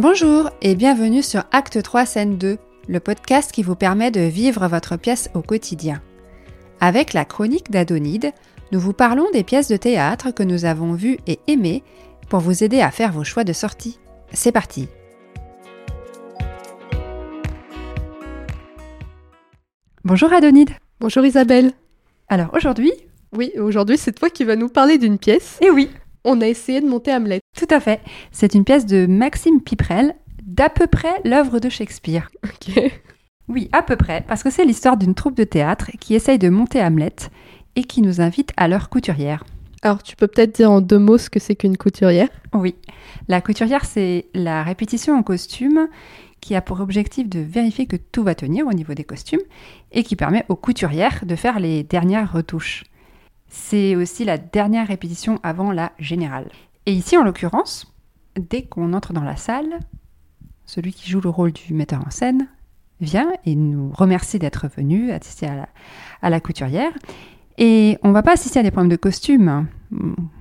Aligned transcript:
Bonjour 0.00 0.50
et 0.60 0.74
bienvenue 0.74 1.22
sur 1.22 1.44
Acte 1.52 1.80
3 1.80 2.04
scène 2.04 2.36
2, 2.36 2.58
le 2.88 3.00
podcast 3.00 3.52
qui 3.52 3.62
vous 3.62 3.76
permet 3.76 4.10
de 4.10 4.22
vivre 4.22 4.66
votre 4.66 4.96
pièce 4.96 5.30
au 5.34 5.40
quotidien. 5.40 6.02
Avec 6.80 7.12
la 7.12 7.24
chronique 7.24 7.70
d'Adonide, 7.70 8.32
nous 8.72 8.80
vous 8.80 8.92
parlons 8.92 9.30
des 9.32 9.44
pièces 9.44 9.68
de 9.68 9.76
théâtre 9.76 10.32
que 10.32 10.42
nous 10.42 10.64
avons 10.64 10.94
vues 10.94 11.18
et 11.28 11.38
aimées 11.46 11.84
pour 12.28 12.40
vous 12.40 12.64
aider 12.64 12.80
à 12.80 12.90
faire 12.90 13.12
vos 13.12 13.22
choix 13.22 13.44
de 13.44 13.52
sortie. 13.52 14.00
C'est 14.32 14.50
parti 14.50 14.88
Bonjour 20.02 20.32
Adonide 20.32 20.70
Bonjour 20.98 21.24
Isabelle 21.24 21.70
Alors 22.28 22.52
aujourd'hui 22.52 22.92
Oui, 23.32 23.52
aujourd'hui 23.60 23.96
c'est 23.96 24.12
toi 24.12 24.28
qui 24.28 24.42
vas 24.42 24.56
nous 24.56 24.68
parler 24.68 24.98
d'une 24.98 25.18
pièce. 25.18 25.60
Eh 25.62 25.70
oui 25.70 25.88
On 26.24 26.40
a 26.40 26.46
essayé 26.46 26.80
de 26.80 26.86
monter 26.86 27.12
Hamlet. 27.12 27.40
Tout 27.54 27.68
à 27.70 27.80
fait. 27.80 28.00
C'est 28.32 28.54
une 28.54 28.64
pièce 28.64 28.86
de 28.86 29.06
Maxime 29.06 29.60
Piprel, 29.60 30.14
d'à 30.42 30.70
peu 30.70 30.86
près 30.86 31.20
l'œuvre 31.24 31.58
de 31.58 31.68
Shakespeare. 31.68 32.30
Ok. 32.44 32.92
Oui, 33.46 33.68
à 33.72 33.82
peu 33.82 33.96
près, 33.96 34.24
parce 34.26 34.42
que 34.42 34.48
c'est 34.48 34.64
l'histoire 34.64 34.96
d'une 34.96 35.14
troupe 35.14 35.36
de 35.36 35.44
théâtre 35.44 35.90
qui 36.00 36.14
essaye 36.14 36.38
de 36.38 36.48
monter 36.48 36.80
Hamlet 36.80 37.14
et 37.76 37.84
qui 37.84 38.00
nous 38.00 38.22
invite 38.22 38.52
à 38.56 38.68
leur 38.68 38.88
couturière. 38.88 39.44
Alors 39.82 40.02
tu 40.02 40.16
peux 40.16 40.28
peut-être 40.28 40.54
dire 40.54 40.70
en 40.70 40.80
deux 40.80 40.98
mots 40.98 41.18
ce 41.18 41.28
que 41.28 41.38
c'est 41.38 41.54
qu'une 41.54 41.76
couturière? 41.76 42.30
Oui, 42.54 42.74
la 43.28 43.42
couturière, 43.42 43.84
c'est 43.84 44.28
la 44.32 44.62
répétition 44.62 45.14
en 45.14 45.22
costume 45.22 45.88
qui 46.40 46.54
a 46.54 46.62
pour 46.62 46.80
objectif 46.80 47.28
de 47.28 47.40
vérifier 47.40 47.84
que 47.84 47.96
tout 47.96 48.22
va 48.22 48.34
tenir 48.34 48.66
au 48.66 48.72
niveau 48.72 48.94
des 48.94 49.04
costumes 49.04 49.42
et 49.92 50.04
qui 50.04 50.16
permet 50.16 50.46
aux 50.48 50.56
couturières 50.56 51.26
de 51.26 51.36
faire 51.36 51.60
les 51.60 51.82
dernières 51.82 52.32
retouches. 52.32 52.84
C'est 53.56 53.94
aussi 53.94 54.24
la 54.24 54.36
dernière 54.36 54.88
répétition 54.88 55.38
avant 55.44 55.70
la 55.70 55.92
générale. 56.00 56.50
Et 56.86 56.92
ici, 56.92 57.16
en 57.16 57.22
l'occurrence, 57.22 57.94
dès 58.34 58.62
qu'on 58.62 58.92
entre 58.92 59.12
dans 59.12 59.22
la 59.22 59.36
salle, 59.36 59.78
celui 60.66 60.92
qui 60.92 61.08
joue 61.08 61.20
le 61.20 61.28
rôle 61.28 61.52
du 61.52 61.72
metteur 61.72 62.04
en 62.04 62.10
scène 62.10 62.48
vient 63.00 63.32
et 63.46 63.54
nous 63.54 63.92
remercie 63.92 64.40
d'être 64.40 64.66
venu 64.66 65.12
assister 65.12 65.46
à 66.20 66.30
la, 66.30 66.40
couturière. 66.40 66.90
Et 67.56 67.96
on 68.02 68.10
va 68.10 68.24
pas 68.24 68.32
assister 68.32 68.58
à 68.58 68.64
des 68.64 68.72
problèmes 68.72 68.90
de 68.90 68.96
costume, 68.96 69.48
hein, 69.48 69.68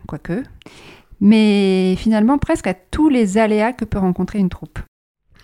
quoique, 0.07 0.41
mais 1.21 1.95
finalement 1.97 2.39
presque 2.39 2.65
à 2.65 2.73
tous 2.73 3.09
les 3.09 3.37
aléas 3.37 3.73
que 3.73 3.85
peut 3.85 3.99
rencontrer 3.99 4.39
une 4.39 4.49
troupe. 4.49 4.79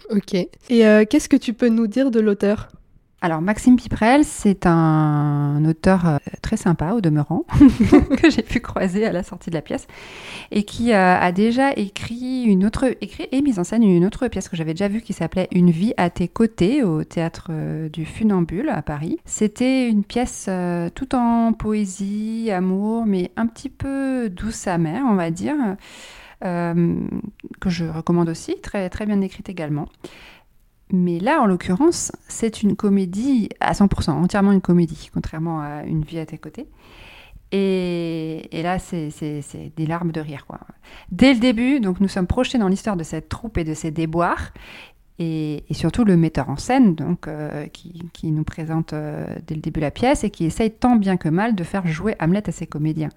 Ok. 0.10 0.34
Et 0.34 0.88
euh, 0.88 1.06
qu'est-ce 1.08 1.30
que 1.30 1.38
tu 1.38 1.54
peux 1.54 1.70
nous 1.70 1.86
dire 1.86 2.10
de 2.10 2.20
l'auteur? 2.20 2.70
Alors 3.22 3.42
Maxime 3.42 3.76
Piprel, 3.76 4.24
c'est 4.24 4.66
un 4.66 5.66
auteur 5.66 6.08
euh, 6.08 6.18
très 6.42 6.56
sympa 6.56 6.94
au 6.94 7.02
demeurant, 7.02 7.44
que 8.22 8.30
j'ai 8.30 8.44
pu 8.44 8.62
croiser 8.62 9.06
à 9.06 9.12
la 9.12 9.24
sortie 9.24 9.50
de 9.50 9.56
la 9.56 9.62
pièce, 9.62 9.88
et 10.52 10.64
qui 10.64 10.94
euh, 10.94 11.18
a 11.20 11.32
déjà 11.34 11.74
écrit 11.74 12.44
une 12.44 12.66
autre, 12.66 12.86
écrit 13.02 13.28
et 13.34 13.42
mis 13.42 13.60
en 13.60 13.66
scène 13.66 13.84
une 13.84 14.06
autre 14.06 14.30
pièce 14.30 14.48
que 14.48 14.56
j'avais 14.56 14.74
déjà 14.74 14.88
vue 14.88 15.02
qui 15.02 15.12
s'appelait 15.12 15.50
Une 15.52 15.70
vie 15.70 15.94
à 15.98 16.10
tes 16.10 16.30
côtés 16.30 16.82
au 16.84 17.04
théâtre 17.04 17.48
euh, 17.50 17.90
du 17.90 18.06
Funambule 18.06 18.70
à 18.70 18.82
Paris. 18.82 19.18
C'était 19.26 19.90
une 19.90 20.06
pièce 20.06 20.46
euh, 20.48 20.90
tout 20.90 21.14
en 21.14 21.52
poésie, 21.52 22.50
amour, 22.52 23.06
mais 23.06 23.32
un 23.36 23.48
petit 23.48 23.70
peu 23.70 24.30
douce 24.30 24.66
amère, 24.68 25.04
on 25.06 25.16
va 25.16 25.30
dire. 25.30 25.56
que 26.42 27.70
je 27.70 27.84
recommande 27.84 28.30
aussi, 28.30 28.56
très, 28.62 28.90
très 28.90 29.06
bien 29.06 29.20
écrite 29.20 29.50
également. 29.50 29.90
Mais 30.92 31.20
là, 31.20 31.42
en 31.42 31.46
l'occurrence, 31.46 32.12
c'est 32.28 32.64
une 32.64 32.76
comédie 32.76 33.50
à 33.60 33.74
100%, 33.74 34.12
entièrement 34.12 34.52
une 34.52 34.62
comédie, 34.62 35.10
contrairement 35.14 35.62
à 35.62 35.84
Une 35.84 36.04
vie 36.04 36.20
à 36.20 36.26
tes 36.26 36.38
côtés. 36.38 36.68
Et, 37.52 38.48
là, 38.52 38.80
c'est 38.80 39.10
des 39.76 39.86
larmes 39.86 40.12
de 40.12 40.22
rire. 40.22 40.46
Quoi. 40.46 40.60
Dès 41.12 41.34
le 41.34 41.40
début, 41.40 41.80
donc 41.80 42.00
nous 42.00 42.08
sommes 42.08 42.28
projetés 42.28 42.58
dans 42.58 42.68
l'histoire 42.68 42.96
de 42.96 43.04
cette 43.04 43.30
troupe 43.30 43.58
et 43.58 43.64
de 43.64 43.74
ses 43.74 43.92
déboires. 43.92 44.52
Et, 45.20 45.64
surtout 45.72 46.06
le 46.06 46.16
metteur 46.16 46.50
en 46.50 46.56
scène, 46.56 46.96
donc, 46.96 47.28
euh, 47.28 47.68
qui, 47.68 48.10
qui 48.14 48.32
nous 48.32 48.44
présente 48.44 48.94
euh, 48.94 49.28
dès 49.46 49.56
le 49.56 49.62
début 49.62 49.82
la 49.82 49.92
pièce 49.92 50.24
et 50.24 50.30
qui 50.30 50.46
essaye 50.46 50.72
tant 50.72 50.96
bien 50.96 51.18
que 51.18 51.28
mal 51.28 51.56
de 51.56 51.64
faire 51.64 51.86
jouer 51.88 52.16
Hamlet 52.20 52.48
à 52.48 52.52
ses 52.52 52.68
comédiens. 52.68 53.10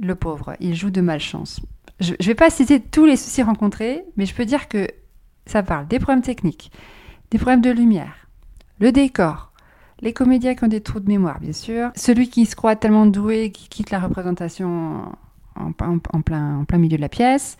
Le 0.00 0.14
pauvre, 0.14 0.54
il 0.60 0.74
joue 0.74 0.90
de 0.90 1.00
malchance. 1.00 1.60
Je 2.00 2.12
ne 2.12 2.24
vais 2.24 2.34
pas 2.34 2.50
citer 2.50 2.80
tous 2.80 3.06
les 3.06 3.16
soucis 3.16 3.42
rencontrés, 3.42 4.04
mais 4.16 4.26
je 4.26 4.34
peux 4.34 4.44
dire 4.44 4.68
que 4.68 4.88
ça 5.46 5.62
parle 5.62 5.86
des 5.86 5.98
problèmes 5.98 6.22
techniques, 6.22 6.70
des 7.30 7.38
problèmes 7.38 7.60
de 7.60 7.70
lumière, 7.70 8.28
le 8.80 8.92
décor, 8.92 9.52
les 10.00 10.12
comédiens 10.12 10.54
qui 10.54 10.64
ont 10.64 10.68
des 10.68 10.80
trous 10.80 11.00
de 11.00 11.08
mémoire, 11.08 11.40
bien 11.40 11.52
sûr, 11.52 11.90
celui 11.94 12.28
qui 12.28 12.46
se 12.46 12.56
croit 12.56 12.76
tellement 12.76 13.06
doué 13.06 13.50
qui 13.50 13.68
quitte 13.68 13.90
la 13.90 14.00
représentation 14.00 15.12
en, 15.56 15.72
plein, 15.72 16.78
milieu 16.78 16.96
de 16.96 17.02
la 17.02 17.08
pièce, 17.08 17.56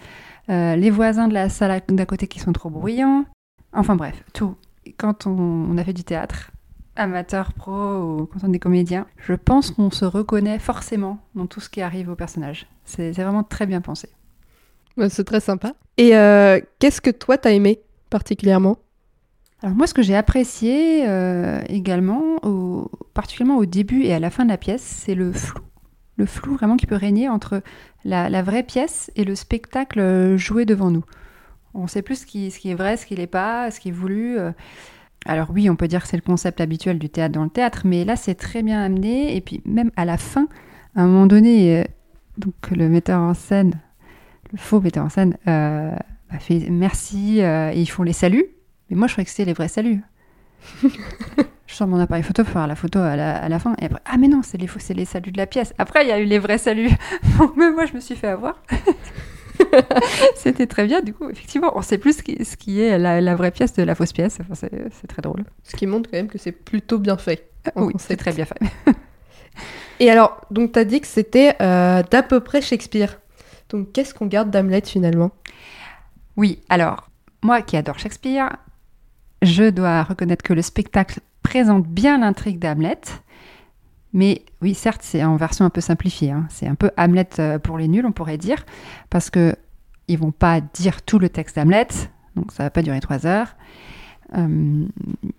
euh, 0.50 0.77
les 0.77 0.91
voisins 0.91 1.28
de 1.28 1.34
la 1.34 1.49
salle 1.49 1.81
d'à 1.89 2.06
côté 2.06 2.27
qui 2.27 2.41
sont 2.41 2.53
trop 2.53 2.71
bruyants, 2.71 3.25
enfin 3.72 3.97
bref, 3.97 4.22
tout. 4.33 4.56
Quand 4.99 5.27
on, 5.27 5.31
on 5.31 5.78
a 5.78 5.84
fait 5.84 5.95
du 5.95 6.05
théâtre, 6.05 6.51
amateur, 6.97 7.53
pro 7.53 7.72
ou 7.72 8.27
quand 8.27 8.47
on 8.47 8.53
est 8.53 8.59
comédien, 8.59 9.06
je 9.19 9.34
pense 9.34 9.71
qu'on 9.71 9.91
se 9.91 10.05
reconnaît 10.05 10.59
forcément 10.59 11.19
dans 11.34 11.47
tout 11.47 11.61
ce 11.61 11.69
qui 11.69 11.83
arrive 11.83 12.11
au 12.11 12.15
personnage. 12.15 12.66
C'est 12.84 13.12
vraiment 13.12 13.43
très 13.43 13.66
bien 13.66 13.81
pensé. 13.81 14.09
Ouais, 14.97 15.09
C'est 15.09 15.25
très 15.25 15.41
sympa. 15.41 15.75
Et 15.97 16.16
euh, 16.16 16.60
qu'est-ce 16.78 17.00
que 17.00 17.10
toi 17.10 17.38
t'as 17.38 17.50
aimé 17.53 17.81
particulièrement? 18.10 18.77
Alors 19.62 19.75
moi, 19.77 19.87
ce 19.87 19.94
que 19.94 20.03
j'ai 20.03 20.15
apprécié 20.16 21.09
euh, 21.09 21.62
également, 21.69 22.22
au- 22.43 22.91
particulièrement 23.15 23.59
au 23.59 23.65
début 23.65 24.03
et 24.03 24.12
à 24.12 24.19
la 24.21 24.31
fin 24.31 24.44
de 24.44 24.50
la 24.50 24.59
pièce, 24.59 24.83
c'est 24.83 25.15
le 25.15 25.33
flou. 25.33 25.60
Le 26.16 26.27
flou 26.27 26.54
vraiment 26.54 26.77
qui 26.77 26.87
peut 26.87 26.97
régner 26.97 27.28
entre 27.28 27.62
la, 28.04 28.28
la 28.28 28.43
vraie 28.43 28.62
pièce 28.62 29.10
et 29.16 29.25
le 29.25 29.34
spectacle 29.34 30.00
euh, 30.00 30.37
joué 30.37 30.65
devant 30.65 30.91
nous. 30.91 31.04
On 31.72 31.84
ne 31.84 31.88
sait 31.88 32.03
plus 32.03 32.21
ce 32.21 32.27
qui, 32.27 32.50
ce 32.50 32.59
qui 32.60 32.71
est 32.71 32.75
vrai, 32.75 32.97
ce 32.97 33.06
qui 33.06 33.15
n'est 33.16 33.27
pas, 33.27 33.71
ce 33.71 33.81
qui 33.81 33.88
est 33.88 33.93
voulu. 33.93 34.38
euh. 34.38 34.53
Alors 35.27 35.49
oui, 35.53 35.71
on 35.71 35.77
peut 35.77 35.88
dire 35.88 36.03
que 36.03 36.09
c'est 36.09 36.16
le 36.19 36.22
concept 36.22 36.60
habituel 36.60 36.99
du 36.99 37.09
théâtre 37.09 37.34
dans 37.34 37.44
le 37.44 37.50
théâtre, 37.50 37.83
mais 37.84 38.04
là, 38.04 38.16
c'est 38.16 38.34
très 38.34 38.62
bien 38.62 38.83
amené. 38.84 39.34
Et 39.37 39.41
puis 39.41 39.62
même 39.65 39.91
à 39.97 40.04
la 40.04 40.19
fin, 40.19 40.47
à 40.94 41.03
un 41.03 41.06
moment 41.06 41.27
donné, 41.27 41.81
euh, 41.81 41.84
donc 42.38 42.54
le 42.71 42.88
metteur 42.88 43.21
en 43.21 43.34
scène, 43.34 43.81
le 44.53 44.59
faux 44.59 44.81
metteur 44.81 45.05
en 45.05 45.09
scène, 45.09 45.37
euh, 45.49 45.93
a 46.31 46.38
fait 46.38 46.66
merci, 46.71 47.43
euh, 47.43 47.71
et 47.72 47.81
ils 47.81 47.87
font 47.87 48.03
les 48.03 48.12
saluts. 48.12 48.47
Mais 48.91 48.97
moi, 48.97 49.06
je 49.06 49.12
croyais 49.15 49.25
que 49.25 49.31
c'était 49.31 49.44
les 49.44 49.53
vrais 49.53 49.69
saluts. 49.69 50.03
je 50.82 51.75
sors 51.75 51.87
mon 51.87 51.99
appareil 52.00 52.22
photo 52.22 52.43
pour 52.44 52.53
faire 52.53 52.66
la 52.66 52.77
photo 52.77 52.99
à 52.99 53.16
la, 53.16 53.37
à 53.37 53.49
la 53.49 53.59
fin. 53.59 53.75
Et 53.81 53.87
après, 53.87 54.00
ah 54.04 54.16
mais 54.19 54.28
non, 54.28 54.41
c'est 54.43 54.59
les, 54.59 54.66
faux- 54.66 54.78
c'est 54.81 54.94
les 54.94 55.04
saluts 55.04 55.33
de 55.33 55.38
la 55.38 55.47
pièce. 55.47 55.72
Après, 55.78 56.04
il 56.04 56.09
y 56.09 56.12
a 56.12 56.19
eu 56.19 56.25
les 56.25 56.38
vrais 56.38 56.59
saluts. 56.59 56.91
Même 57.56 57.75
moi, 57.75 57.87
je 57.87 57.94
me 57.94 58.00
suis 58.00 58.16
fait 58.16 58.28
avoir. 58.28 58.62
C'était 60.37 60.66
très 60.66 60.84
bien. 60.87 61.00
Du 61.00 61.12
coup, 61.12 61.28
effectivement, 61.31 61.72
on 61.77 61.83
sait 61.83 61.99
plus 61.99 62.19
ce 62.19 62.22
qui, 62.22 62.44
ce 62.44 62.56
qui 62.56 62.81
est 62.81 62.99
la, 62.99 63.21
la 63.21 63.34
vraie 63.34 63.50
pièce 63.50 63.72
de 63.75 63.83
la 63.83 63.94
fausse 63.94 64.12
pièce. 64.12 64.38
Enfin, 64.41 64.54
c'est 64.54 65.06
très 65.06 65.22
drôle. 65.22 65.44
Ce 65.62 65.77
qui 65.77 65.87
montre 65.87 66.10
quand 66.10 66.16
même 66.16 66.28
que 66.28 66.38
c'est 66.38 66.53
plutôt 66.53 66.99
bien 66.99 67.16
fait. 67.16 67.50
en 67.75 67.84
oui, 67.84 67.94
c'est 67.99 68.16
très 68.16 68.33
bien 68.33 68.44
fait. 68.44 68.59
Et 70.00 70.10
alors, 70.10 70.41
donc 70.50 70.72
t'as 70.72 70.84
dit 70.84 71.00
que 71.00 71.06
c'était 71.06 71.54
euh, 71.62 72.03
d'à 72.10 72.22
peu 72.22 72.41
près 72.41 72.60
Shakespeare. 72.60 73.21
Donc 73.74 73.90
qu'est-ce 73.90 74.14
qu'on 74.14 74.26
garde 74.26 74.52
d'Hamlet 74.52 74.82
finalement? 74.84 75.32
Oui, 76.36 76.60
alors, 76.68 77.10
moi 77.42 77.60
qui 77.60 77.76
adore 77.76 77.98
Shakespeare, 77.98 78.56
je 79.42 79.68
dois 79.68 80.04
reconnaître 80.04 80.44
que 80.44 80.52
le 80.52 80.62
spectacle 80.62 81.18
présente 81.42 81.84
bien 81.84 82.18
l'intrigue 82.18 82.60
d'Hamlet. 82.60 83.00
Mais 84.12 84.42
oui, 84.62 84.74
certes, 84.74 85.00
c'est 85.02 85.24
en 85.24 85.34
version 85.34 85.64
un 85.64 85.70
peu 85.70 85.80
simplifiée. 85.80 86.30
hein. 86.30 86.46
C'est 86.50 86.68
un 86.68 86.76
peu 86.76 86.92
Hamlet 86.96 87.28
euh, 87.40 87.58
pour 87.58 87.76
les 87.76 87.88
nuls, 87.88 88.06
on 88.06 88.12
pourrait 88.12 88.38
dire, 88.38 88.64
parce 89.10 89.28
que 89.28 89.56
ils 90.06 90.18
vont 90.18 90.30
pas 90.30 90.60
dire 90.60 91.02
tout 91.02 91.18
le 91.18 91.28
texte 91.28 91.56
d'Hamlet, 91.56 91.88
donc 92.36 92.52
ça 92.52 92.62
va 92.62 92.70
pas 92.70 92.82
durer 92.82 93.00
trois 93.00 93.26
heures. 93.26 93.56
Euh, 94.36 94.86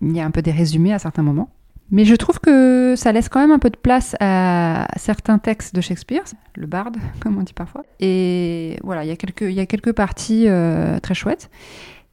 il 0.02 0.14
y 0.14 0.20
a 0.20 0.26
un 0.26 0.30
peu 0.30 0.42
des 0.42 0.52
résumés 0.52 0.92
à 0.92 0.98
certains 0.98 1.22
moments. 1.22 1.48
Mais 1.90 2.04
je 2.04 2.14
trouve 2.16 2.40
que 2.40 2.94
ça 2.96 3.12
laisse 3.12 3.28
quand 3.28 3.40
même 3.40 3.52
un 3.52 3.58
peu 3.58 3.70
de 3.70 3.76
place 3.76 4.16
à 4.18 4.88
certains 4.96 5.38
textes 5.38 5.74
de 5.74 5.80
Shakespeare, 5.80 6.24
le 6.56 6.66
barde, 6.66 6.96
comme 7.20 7.38
on 7.38 7.42
dit 7.42 7.52
parfois. 7.52 7.84
Et 8.00 8.78
voilà, 8.82 9.04
il 9.04 9.08
y 9.08 9.12
a 9.12 9.16
quelques, 9.16 9.42
il 9.42 9.52
y 9.52 9.60
a 9.60 9.66
quelques 9.66 9.92
parties 9.92 10.44
euh, 10.48 10.98
très 10.98 11.14
chouettes. 11.14 11.50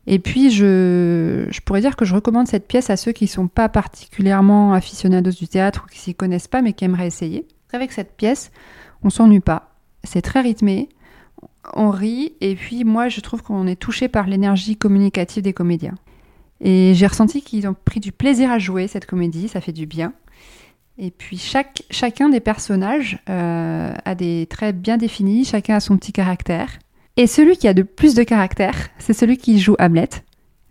Et 0.05 0.19
puis, 0.19 0.51
je, 0.51 1.47
je 1.49 1.61
pourrais 1.61 1.81
dire 1.81 1.95
que 1.95 2.03
je 2.05 2.13
recommande 2.13 2.47
cette 2.47 2.67
pièce 2.67 2.89
à 2.89 2.97
ceux 2.97 3.13
qui 3.13 3.23
ne 3.23 3.29
sont 3.29 3.47
pas 3.47 3.69
particulièrement 3.69 4.73
aficionados 4.73 5.31
du 5.31 5.47
théâtre 5.47 5.85
ou 5.85 5.91
qui 5.91 5.99
s'y 5.99 6.13
connaissent 6.13 6.49
pas, 6.49 6.61
mais 6.61 6.73
qui 6.73 6.83
aimeraient 6.85 7.07
essayer. 7.07 7.47
Avec 7.71 7.93
cette 7.93 8.15
pièce, 8.15 8.51
on 9.01 9.09
s'ennuie 9.09 9.39
pas. 9.39 9.71
C'est 10.03 10.21
très 10.21 10.41
rythmé, 10.41 10.89
on 11.73 11.89
rit, 11.89 12.33
et 12.41 12.55
puis 12.55 12.83
moi, 12.83 13.07
je 13.07 13.21
trouve 13.21 13.41
qu'on 13.41 13.65
est 13.65 13.77
touché 13.79 14.09
par 14.09 14.27
l'énergie 14.27 14.75
communicative 14.75 15.41
des 15.41 15.53
comédiens. 15.53 15.95
Et 16.63 16.93
j'ai 16.95 17.07
ressenti 17.07 17.41
qu'ils 17.41 17.67
ont 17.67 17.75
pris 17.85 17.99
du 17.99 18.13
plaisir 18.13 18.49
à 18.49 18.57
jouer 18.57 18.87
cette 18.87 19.05
comédie, 19.05 19.49
ça 19.49 19.59
fait 19.59 19.73
du 19.73 19.85
bien. 19.85 20.13
Et 20.97 21.11
puis 21.11 21.37
chaque, 21.37 21.83
chacun 21.91 22.29
des 22.29 22.39
personnages 22.39 23.19
euh, 23.29 23.93
a 24.05 24.15
des 24.15 24.47
traits 24.49 24.79
bien 24.79 24.97
définis, 24.97 25.43
chacun 25.43 25.75
a 25.75 25.79
son 25.81 25.97
petit 25.97 26.13
caractère. 26.13 26.79
Et 27.17 27.27
celui 27.27 27.57
qui 27.57 27.67
a 27.67 27.73
de 27.73 27.83
plus 27.83 28.15
de 28.15 28.23
caractère, 28.23 28.75
c'est 28.97 29.13
celui 29.13 29.37
qui 29.37 29.59
joue 29.59 29.75
Hamlet, 29.77 30.09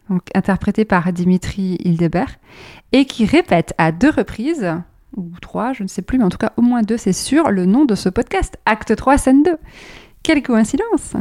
donc 0.09 0.23
interprété 0.35 0.85
par 0.85 1.13
Dimitri 1.13 1.77
Hildebert, 1.85 2.39
et 2.93 3.05
qui 3.05 3.27
répète 3.27 3.75
à 3.79 3.93
deux 3.93 4.11
reprises, 4.11 4.75
ou 5.17 5.29
trois, 5.43 5.75
je 5.75 5.83
ne 5.83 5.89
sais 5.89 6.03
plus, 6.03 6.19
mais 6.19 6.25
en 6.25 6.31
tout 6.31 6.39
cas 6.39 6.53
au 6.57 6.63
moins 6.63 6.83
deux, 6.83 6.97
c'est 6.97 7.13
sûr, 7.13 7.51
le 7.51 7.67
nom 7.67 7.85
de 7.85 7.95
ce 7.95 8.09
podcast, 8.09 8.59
Acte 8.65 8.97
3, 8.97 9.19
scène 9.19 9.43
2. 9.43 9.57
Quelle 10.23 10.43
coïncidence 10.43 11.15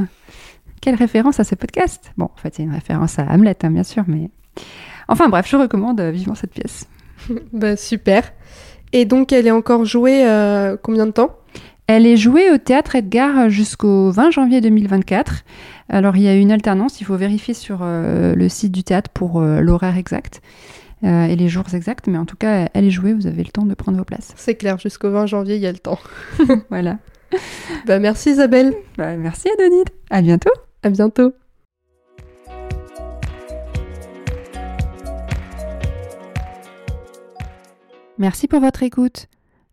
Quelle 0.80 0.96
référence 0.96 1.40
à 1.40 1.44
ce 1.44 1.56
podcast 1.56 2.12
Bon, 2.18 2.26
en 2.26 2.38
fait, 2.38 2.56
c'est 2.56 2.64
une 2.64 2.74
référence 2.74 3.20
à 3.20 3.24
Hamlet, 3.24 3.58
hein, 3.64 3.72
bien 3.72 3.84
sûr, 3.84 4.04
mais... 4.08 4.30
Enfin 5.08 5.30
bref, 5.30 5.48
je 5.50 5.58
recommande 5.58 6.00
vivement 6.02 6.36
cette 6.36 6.54
pièce. 6.54 6.88
bah, 7.54 7.76
super. 7.76 8.32
Et 8.94 9.06
donc, 9.06 9.32
elle 9.32 9.48
est 9.48 9.52
encore 9.52 9.86
jouée 9.86 10.26
euh, 10.26 10.76
combien 10.82 11.06
de 11.06 11.12
temps? 11.12 11.38
Elle 11.88 12.06
est 12.06 12.18
jouée 12.18 12.52
au 12.52 12.58
Théâtre 12.58 12.96
Edgar 12.96 13.50
jusqu'au 13.50 14.12
20 14.12 14.32
janvier 14.32 14.62
2024. 14.62 15.44
Alors, 15.90 16.16
il 16.16 16.24
y 16.24 16.28
a 16.28 16.36
une 16.36 16.52
alternance, 16.52 17.02
il 17.02 17.04
faut 17.06 17.16
vérifier 17.16 17.54
sur 17.54 17.80
euh, 17.82 18.34
le 18.36 18.50
site 18.50 18.72
du 18.72 18.84
théâtre 18.84 19.10
pour 19.14 19.42
euh, 19.42 19.60
l'horaire 19.60 19.98
exact. 19.98 20.42
et 21.04 21.36
les 21.36 21.50
jours 21.50 21.66
exacts, 21.74 22.08
mais 22.08 22.18
en 22.18 22.26
tout 22.26 22.38
cas, 22.38 22.70
elle 22.74 22.86
est 22.86 22.92
jouée, 22.92 23.14
vous 23.14 23.28
avez 23.28 23.44
le 23.44 23.50
temps 23.50 23.66
de 23.66 23.74
prendre 23.74 23.98
vos 23.98 24.06
places. 24.06 24.34
C'est 24.38 24.56
clair, 24.56 24.78
jusqu'au 24.78 25.10
20 25.10 25.26
janvier, 25.26 25.56
il 25.56 25.62
y 25.62 25.68
a 25.68 25.72
le 25.72 25.80
temps. 25.80 26.00
voilà. 26.70 27.00
Bah, 27.88 28.00
merci 28.00 28.30
Isabelle. 28.32 28.74
Bah, 28.98 29.18
merci 29.18 29.50
Adonide. 29.58 29.90
À 30.10 30.22
bientôt. 30.22 30.52
À 30.84 30.90
bientôt. 30.90 31.34
Merci 38.22 38.48
pour 38.48 38.60
votre 38.60 38.84
écoute. 38.84 39.26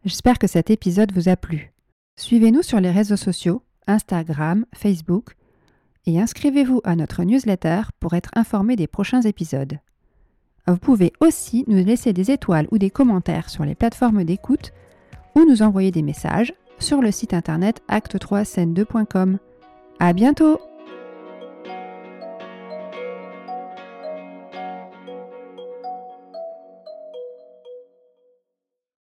J'espère 0.06 0.39
que 0.39 0.47
cet 0.47 0.71
épisode 0.71 1.12
vous 1.12 1.29
a 1.29 1.37
plu. 1.37 1.71
Suivez-nous 2.17 2.62
sur 2.62 2.81
les 2.81 2.91
réseaux 2.91 3.19
sociaux, 3.19 3.61
Instagram, 3.87 4.65
Facebook, 4.75 5.35
et 6.06 6.19
inscrivez-vous 6.19 6.81
à 6.83 6.97
notre 6.97 7.25
newsletter 7.25 7.83
pour 8.00 8.15
être 8.15 8.31
informé 8.35 8.75
des 8.75 8.87
prochains 8.87 9.21
épisodes. 9.21 9.81
Vous 10.67 10.79
pouvez 10.79 11.12
aussi 11.21 11.65
nous 11.67 11.85
laisser 11.85 12.15
des 12.15 12.31
étoiles 12.31 12.69
ou 12.71 12.79
des 12.79 12.89
commentaires 12.89 13.50
sur 13.50 13.67
les 13.67 13.75
plateformes 13.75 14.25
d'écoute 14.25 14.73
ou 15.37 15.45
nous 15.45 15.61
envoyer 15.61 15.91
des 15.91 16.00
messages 16.00 16.55
sur 16.79 17.03
le 17.03 17.11
site 17.11 17.35
internet 17.35 17.83
acte3scène2.com. 17.91 19.37
À 20.00 20.15
bientôt! 20.15 20.59